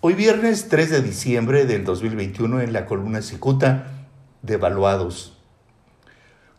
[0.00, 4.06] Hoy viernes 3 de diciembre del 2021 en la columna Cicuta,
[4.42, 5.36] devaluados.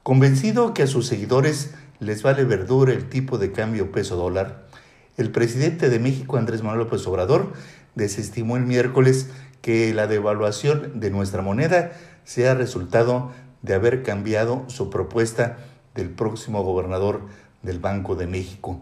[0.03, 4.67] Convencido que a sus seguidores les vale verdura el tipo de cambio peso dólar,
[5.15, 7.53] el presidente de México, Andrés Manuel López Obrador,
[7.95, 9.29] desestimó el miércoles
[9.61, 11.93] que la devaluación de nuestra moneda
[12.25, 13.31] sea resultado
[13.61, 15.59] de haber cambiado su propuesta
[15.95, 17.21] del próximo gobernador
[17.61, 18.81] del Banco de México.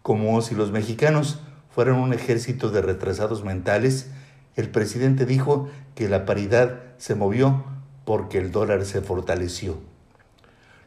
[0.00, 1.40] Como si los mexicanos
[1.70, 4.10] fueron un ejército de retrasados mentales,
[4.56, 7.64] el presidente dijo que la paridad se movió
[8.04, 9.78] porque el dólar se fortaleció.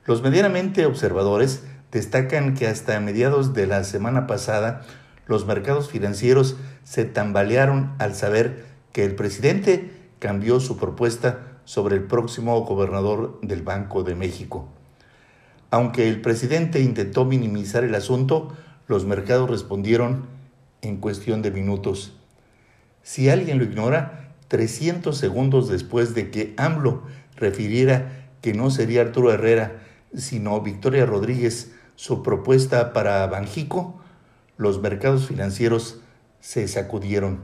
[0.05, 4.81] Los medianamente observadores destacan que hasta mediados de la semana pasada
[5.27, 12.03] los mercados financieros se tambalearon al saber que el presidente cambió su propuesta sobre el
[12.03, 14.67] próximo gobernador del Banco de México.
[15.71, 18.53] Aunque el presidente intentó minimizar el asunto,
[18.87, 20.27] los mercados respondieron
[20.83, 22.13] en cuestión de minutos.
[23.01, 27.03] Si alguien lo ignora, 300 segundos después de que AMLO
[27.35, 29.81] refiriera que no sería Arturo Herrera,
[30.15, 34.01] sino Victoria Rodríguez su propuesta para Banjico,
[34.57, 36.01] los mercados financieros
[36.39, 37.41] se sacudieron.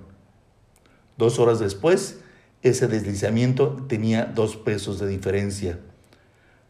[1.17, 2.19] Dos horas después,
[2.61, 5.79] ese deslizamiento tenía dos pesos de diferencia.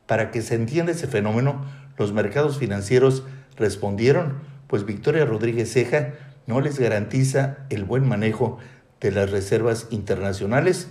[0.05, 1.65] Para que se entienda ese fenómeno,
[1.97, 3.23] los mercados financieros
[3.57, 6.13] respondieron, pues Victoria Rodríguez Ceja
[6.49, 8.57] no les garantiza el buen manejo
[8.99, 10.87] de las reservas internacionales,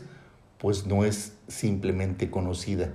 [0.56, 2.90] pues no es simplemente conocida.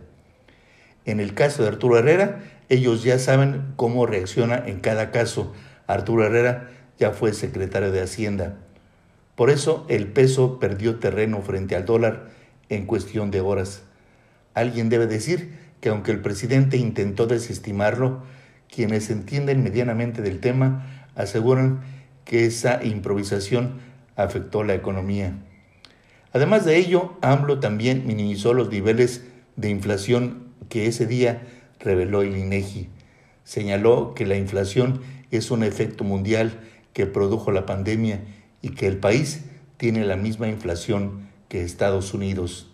[1.04, 5.52] En el caso de Arturo Herrera, ellos ya saben cómo reacciona en cada caso.
[5.88, 8.56] Arturo Herrera ya fue secretario de Hacienda.
[9.36, 12.30] Por eso el peso perdió terreno frente al dólar
[12.70, 13.84] en cuestión de horas.
[14.54, 18.24] Alguien debe decir que aunque el presidente intentó desestimarlo,
[18.74, 21.82] quienes entienden medianamente del tema aseguran
[22.26, 23.80] que esa improvisación
[24.16, 25.34] afectó la economía.
[26.32, 29.24] Además de ello, AMLO también minimizó los niveles
[29.56, 31.44] de inflación que ese día
[31.80, 32.90] reveló el INEGI.
[33.44, 36.60] Señaló que la inflación es un efecto mundial
[36.94, 38.22] que produjo la pandemia
[38.62, 39.46] y que el país
[39.78, 42.72] tiene la misma inflación que Estados Unidos.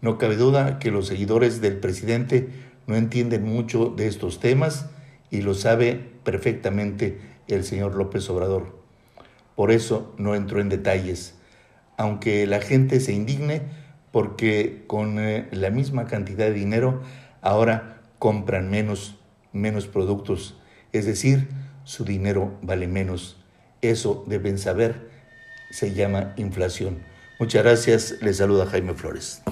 [0.00, 2.48] No cabe duda que los seguidores del presidente
[2.86, 4.86] no entienden mucho de estos temas
[5.30, 7.18] y lo sabe perfectamente
[7.48, 8.78] el señor López Obrador.
[9.54, 11.34] Por eso no entró en detalles,
[11.96, 13.62] aunque la gente se indigne
[14.10, 17.02] porque con eh, la misma cantidad de dinero
[17.40, 19.18] ahora compran menos,
[19.52, 20.58] menos productos,
[20.92, 21.48] es decir,
[21.84, 23.36] su dinero vale menos.
[23.82, 25.10] Eso deben saber,
[25.70, 27.00] se llama inflación.
[27.38, 29.42] Muchas gracias, les saluda Jaime Flores.